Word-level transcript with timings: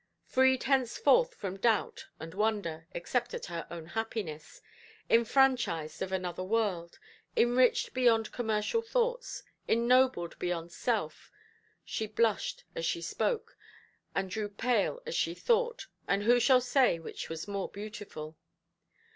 Freed 0.25 0.63
henceforth 0.63 1.35
from 1.35 1.57
doubt 1.57 2.07
and 2.19 2.33
wonder 2.33 2.87
(except 2.91 3.35
at 3.35 3.45
her 3.53 3.67
own 3.69 3.85
happiness), 3.85 4.59
enfranchised 5.11 6.01
of 6.01 6.11
another 6.11 6.41
world, 6.41 6.97
enriched 7.37 7.93
beyond 7.93 8.31
commercial 8.31 8.81
thoughts, 8.81 9.43
ennobled 9.67 10.39
beyond 10.39 10.71
self, 10.71 11.31
she 11.85 12.07
blushed 12.07 12.63
as 12.73 12.83
she 12.83 12.99
spoke, 13.03 13.55
and 14.15 14.33
grew 14.33 14.49
pale 14.49 14.99
as 15.05 15.13
she 15.13 15.35
thought, 15.35 15.85
and 16.07 16.23
who 16.23 16.39
shall 16.39 16.61
say 16.61 16.97
which 16.97 17.29
was 17.29 17.47
more 17.47 17.69
beautiful? 17.69 18.35